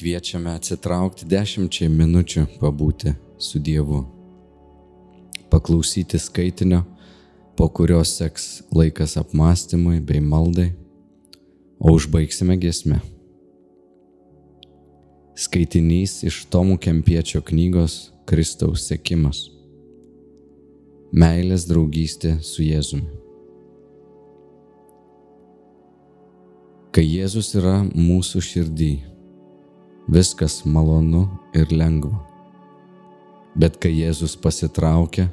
[0.00, 3.98] kviečiame atsitraukti dešimčiai minučių pabūti su Dievu.
[5.52, 6.86] Paklausyti skaitinio,
[7.56, 10.70] po kurio seks laikas apmąstymui bei maldai,
[11.76, 13.02] o užbaigsime gesmę.
[15.36, 19.50] Skaitinys iš Tomų Kempiečio knygos Kristaus sekimas.
[21.12, 23.04] Meilės draugystė su Jėzumi.
[26.90, 28.92] Kai Jėzus yra mūsų širdį,
[30.08, 32.20] viskas malonu ir lengva.
[33.54, 35.28] Bet kai Jėzus pasitraukia,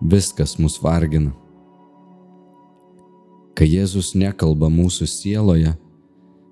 [0.00, 1.34] viskas mus vargina.
[3.54, 5.74] Kai Jėzus nekalba mūsų sieloje,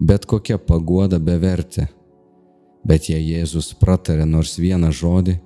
[0.00, 1.88] bet kokia paguoda bevertė,
[2.86, 5.36] bet jei Jėzus pratarė nors vieną žodį,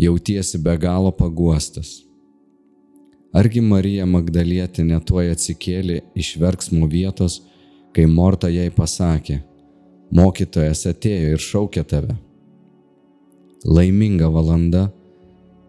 [0.00, 2.00] jautiesi be galo paguostas.
[3.36, 7.42] Argi Marija Magdalietė netuoj atsikėlė iš verksmų vietos,
[7.94, 9.38] kai Morta jai pasakė,
[10.14, 12.16] mokytojas atėjo ir šaukė tave.
[13.64, 14.88] Laiminga valanda,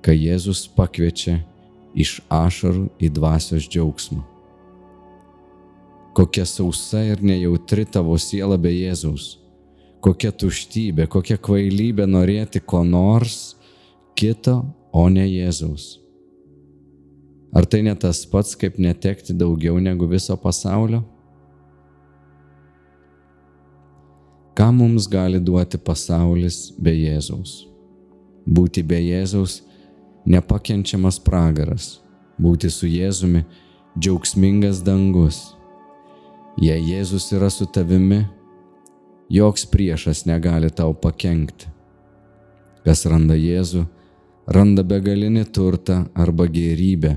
[0.01, 1.41] kai Jėzus pakviečia
[1.93, 4.21] iš ašarų į dvasios džiaugsmą.
[6.15, 9.37] Kokia sausa ir nejautri tavo siela be Jėzaus,
[10.03, 13.55] kokia tuštybė, kokia kvailybė norėti ko nors
[14.19, 14.61] kito,
[14.91, 16.01] o ne Jėzaus.
[17.55, 21.03] Ar tai ne tas pats, kaip netekti daugiau negu viso pasaulio?
[24.55, 27.61] Ką mums gali duoti pasaulis be Jėzaus?
[28.43, 29.61] Būti be Jėzaus
[30.27, 32.01] nepakenčiamas pragaras,
[32.35, 33.45] būti su Jėzumi
[33.95, 35.39] džiaugsmingas dangus.
[36.59, 38.25] Jei Jėzus yra su tavimi,
[39.31, 41.71] joks priešas negali tau pakenkti.
[42.83, 43.85] Kas randa Jėzų,
[44.51, 47.15] randa begalinį turtą arba gerybę,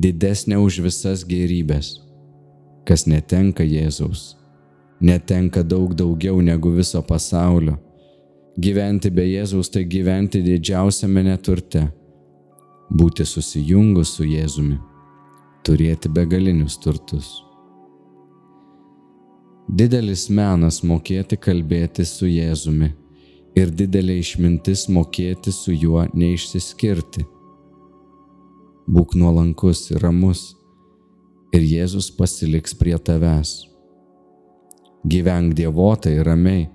[0.00, 1.98] didesnę už visas gerybės.
[2.88, 4.39] Kas netenka Jėzaus,
[5.00, 7.76] netenka daug daugiau negu viso pasaulio.
[8.60, 11.86] Gyventi be Jėzaus tai gyventi didžiausiame neturte.
[12.90, 14.76] Būti susijungus su Jėzumi,
[15.64, 17.30] turėti begalinius turtus.
[19.70, 22.90] Didelis menas mokėti kalbėti su Jėzumi
[23.56, 27.24] ir didelė išmintis mokėti su juo neišsiskirti.
[28.90, 30.48] Būk nuolankus ir ramus
[31.54, 33.69] ir Jėzus pasiliks prie tavęs
[35.04, 36.68] gyvenk dievotai ramiai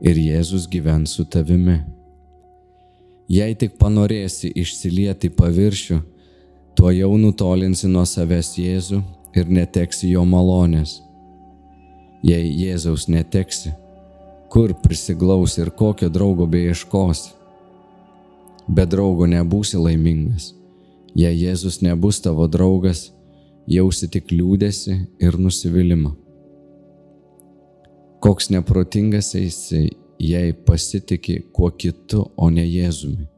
[0.00, 1.80] ir Jėzus gyvens su tavimi.
[3.28, 5.98] Jei tik panorėsi išsilieti paviršių,
[6.78, 9.02] tuo jau nutolinsi nuo savęs Jėzų
[9.36, 11.00] ir neteksi jo malonės.
[12.24, 13.74] Jei Jėzaus neteksi,
[14.50, 17.34] kur prisiglaus ir kokio draugo beieškosi?
[18.68, 20.52] Be draugo nebūsi laimingas.
[21.16, 23.08] Jei Jėzus nebus tavo draugas,
[23.66, 26.27] jausi tik liūdėsi ir nusivylimą.
[28.20, 33.28] Koks neprotingas esi, jei pasitiki kuo kitu, o ne Jėzumi.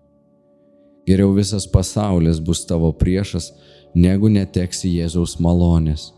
[1.08, 3.50] Geriau visas pasaulis bus tavo priešas,
[3.94, 6.10] negu neteksi Jėzaus malonės.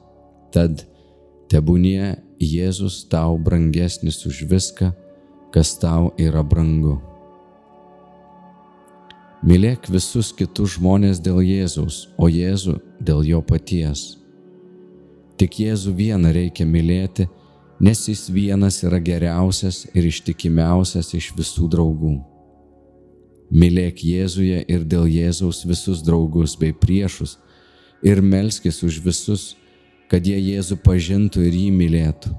[0.55, 0.85] Tad
[1.51, 4.93] tebūnie Jėzus tau brangesnis už viską,
[5.55, 7.01] kas tau yra brangu.
[9.43, 14.21] Mylėk visus kitus žmonės dėl Jėzaus, o Jėzų dėl jo paties.
[15.35, 17.27] Tik Jėzų vieną reikia mylėti
[17.83, 22.13] nes jis vienas yra geriausias ir ištikimiausias iš visų draugų.
[23.53, 27.37] Mylėk Jėzuje ir dėl Jėzaus visus draugus bei priešus
[28.07, 29.43] ir melskis už visus,
[30.09, 32.31] kad jie Jėzų pažintų ir jį mylėtų.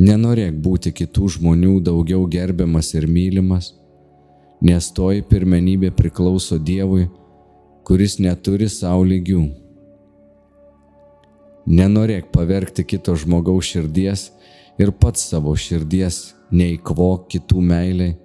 [0.00, 3.74] Nenorėk būti kitų žmonių daugiau gerbiamas ir mylimas,
[4.64, 7.10] nes toji pirmenybė priklauso Dievui,
[7.84, 9.44] kuris neturi savo lygių
[11.64, 14.28] Nenorėk pavergti kito žmogaus širdies
[14.80, 18.16] ir pats savo širdies neįkvok kitų meiliai,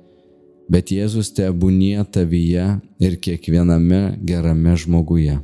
[0.70, 2.66] bet Jėzus tebūnie tavyje
[3.00, 5.40] ir kiekviename gerame žmoguje.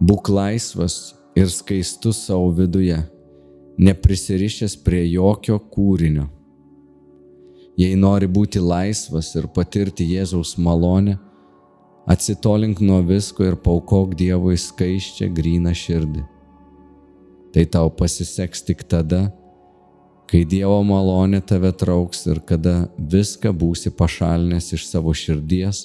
[0.00, 2.98] Būk laisvas ir skaistus savo viduje,
[3.78, 6.28] neprisirišęs prie jokio kūrinio.
[7.78, 11.18] Jei nori būti laisvas ir patirti Jėzaus malonę,
[12.08, 16.22] Atsitolink nuo visko ir paukok Dievui skaiščią gryną širdį.
[17.52, 19.26] Tai tau pasiseks tik tada,
[20.28, 25.82] kai Dievo malonė tave trauks ir kada viską būsi pašalinęs iš savo širdies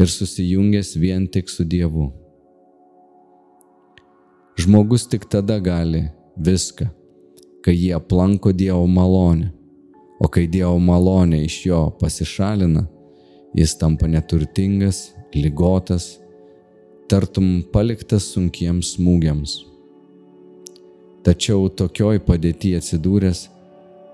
[0.00, 2.08] ir susijungęs vien tik su Dievu.
[4.60, 6.06] Žmogus tik tada gali
[6.40, 6.88] viską,
[7.60, 9.52] kai jie aplanko Dievo malonę,
[10.24, 12.88] o kai Dievo malonė iš jo pasišalina,
[13.52, 16.18] jis tampa neturtingas lygotas,
[17.10, 19.56] tartum paliktas sunkiems smūgiams.
[21.26, 23.48] Tačiau tokioj padėtyje atsidūręs,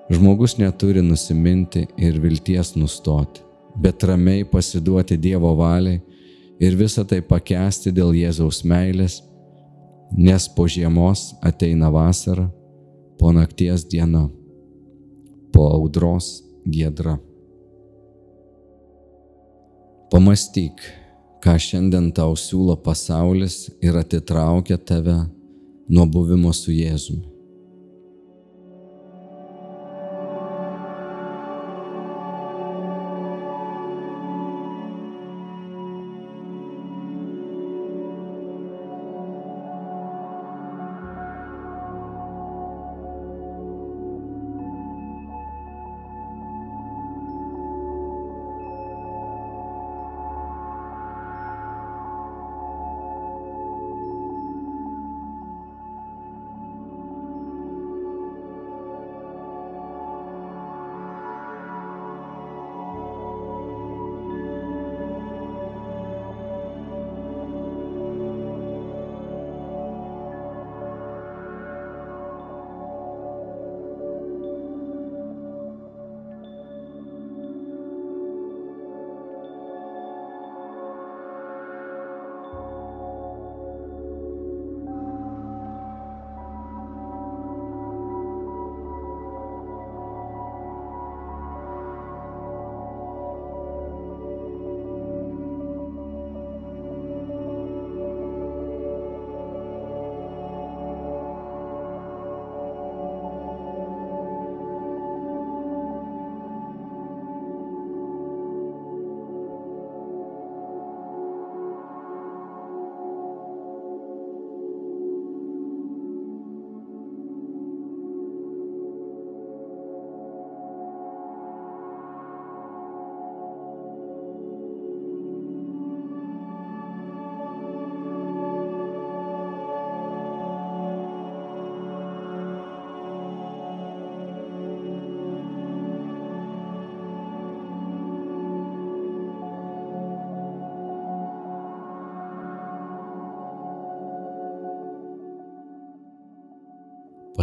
[0.06, 3.40] Žmogus neturi nusiminti ir vilties nustoti,
[3.74, 5.98] bet ramiai pasiduoti Dievo valiai
[6.62, 9.18] ir visą tai pakesti dėl Jėzaus meilės,
[10.14, 12.46] nes po žiemos ateina vasara,
[13.18, 14.28] po nakties diena,
[15.50, 17.16] po audros giedra.
[20.12, 20.86] Pamastyk,
[21.44, 25.16] ką šiandien tau siūlo pasaulis ir atitraukia tave
[25.88, 27.35] nuo buvimo su Jėzumi.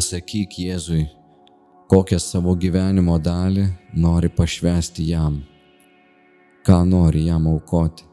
[0.04, 1.02] Pasakyk Jėzui,
[1.88, 3.70] kokią savo gyvenimo dalį
[4.04, 5.38] nori pašvesti jam,
[6.68, 8.04] ką nori jam aukoti.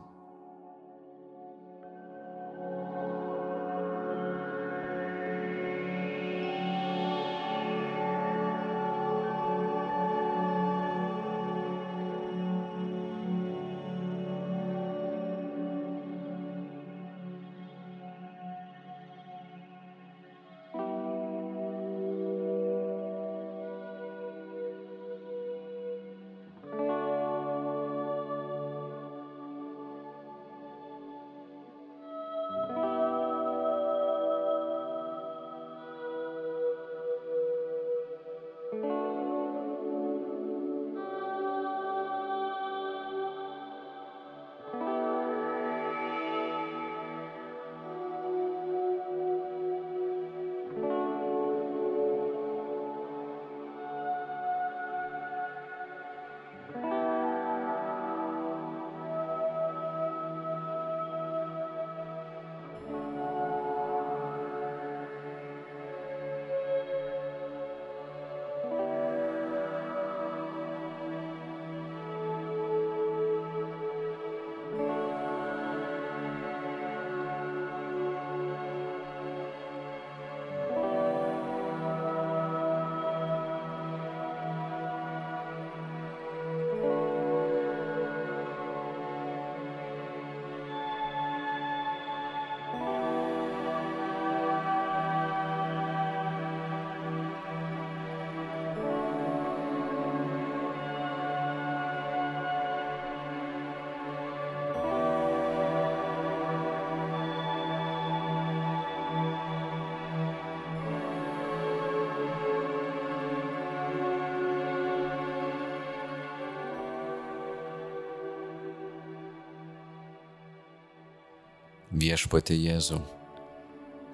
[122.01, 123.01] viešpatė Jėzau,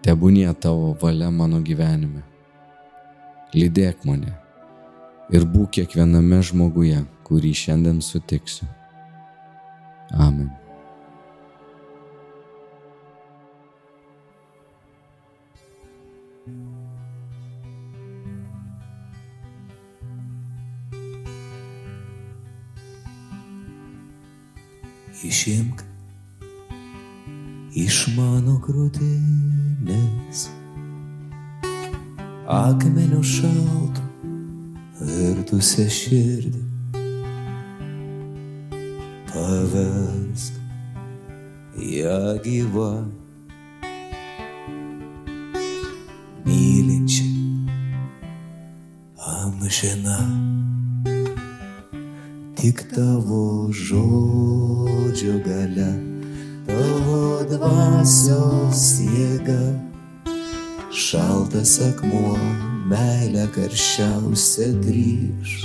[0.02, 2.24] tebūnie tavo valia mano gyvenime.
[3.54, 4.34] Lydėk mane
[5.30, 8.68] ir būk kiekviename žmoguje, kurį šiandien sutiksiu.
[10.12, 10.50] Amen.
[25.26, 25.85] Išimk
[27.76, 30.46] iš mano krūtinės
[32.48, 34.04] akmeniu šaltu
[35.04, 36.62] virtusią širdį.
[39.28, 40.56] Paversk
[41.76, 42.16] ją
[42.46, 42.88] gyvą,
[46.48, 47.28] mylinčią,
[49.36, 50.18] amžiną.
[52.56, 56.15] Tik tavo žodžio gale,
[56.66, 59.60] tavo dvasios jėga,
[60.90, 62.36] šaltas akmuo,
[62.90, 65.56] meilė karščiausia grįž.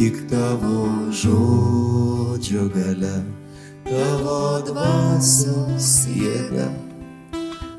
[0.00, 0.86] Tik tavo
[1.22, 3.16] žodžio gale,
[3.88, 6.68] tavo dvasios jėga,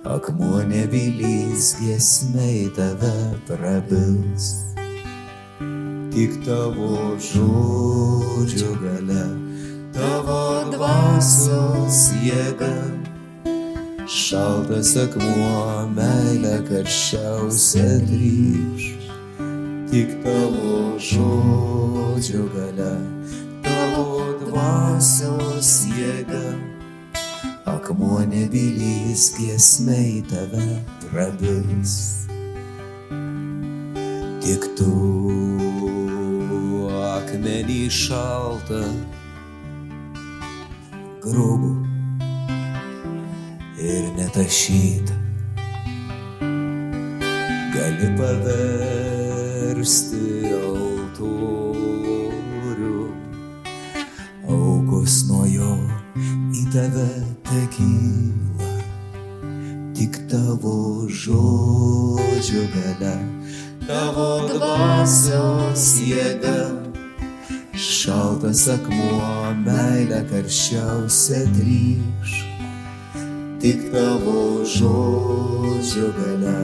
[0.06, 3.16] akmuo nebylys giesmei tave
[3.50, 4.52] prabils.
[6.12, 9.26] Tik tavo žodžio gale,
[9.96, 12.74] tavo dvasios jėga.
[14.12, 18.88] Šaltas akmuo meilė karščiausia grįž,
[19.92, 22.96] tik tavo žodžio gale,
[23.68, 26.44] tavo dvasios jėga.
[27.72, 31.96] Akmuo nebylys giesmei tave prabils.
[34.42, 34.92] Tik tu
[37.22, 38.82] akmenį šaltą,
[41.22, 41.72] grubų
[43.82, 45.16] ir netašytą.
[47.72, 50.24] Gali paversti
[50.58, 51.30] altorių,
[54.50, 55.74] aukos nuo jo
[56.58, 57.10] į tave
[57.52, 58.72] tekyla,
[59.98, 63.16] tik tavo žodžio gale,
[63.88, 66.81] tavo dvasios jėga
[67.82, 72.34] šaltas akmuo meilė karščiausia grįž.
[73.62, 76.60] Tik tavo žodžio gale,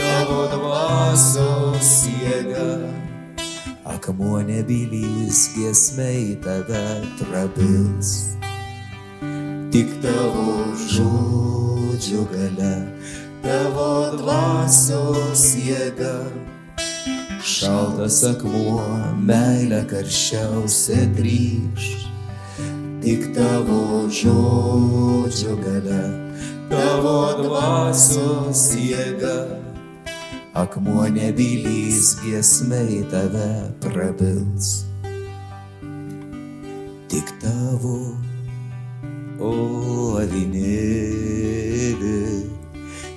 [0.00, 2.68] tavo dvasios jėga,
[3.94, 6.84] akmuo nebylys giesmei tave
[7.20, 8.12] prabils.
[9.72, 12.74] Tik tavo žodžio gale,
[13.44, 13.90] tavo
[14.20, 16.16] dvasios jėga,
[17.62, 18.82] šaltas akmuo,
[19.22, 21.88] meilė karščiausia grįž.
[23.02, 26.02] Tik tavo žodžio gale,
[26.70, 29.36] tavo dvasios jėga,
[30.58, 33.50] akmuo nebylys giesmei tave
[33.82, 34.68] prabils.
[37.12, 37.98] Tik tavo,
[39.42, 39.52] o
[40.22, 42.22] avinėlį,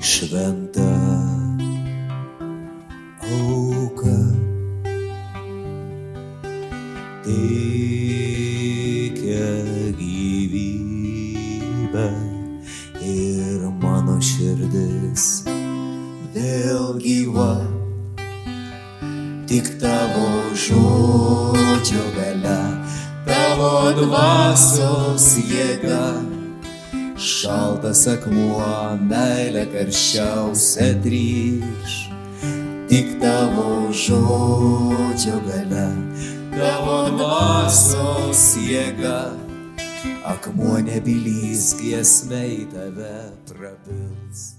[0.01, 0.94] šventa
[20.75, 22.59] žodžio gale,
[23.27, 26.03] tavo dvasios jėga.
[27.15, 28.65] Šaltas akmuo,
[29.07, 31.95] meilė karščiausia grįž
[32.91, 35.87] tik tavo žodžio gale,
[36.53, 39.31] tavo dvasios jėga,
[40.35, 43.15] akmuo nebylys giesmei tave
[43.49, 44.54] prabils.